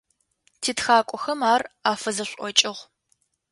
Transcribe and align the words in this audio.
Титхакӏохэм 0.61 1.39
ар 1.53 1.61
афызэшӏокӏыгъ. 1.91 2.81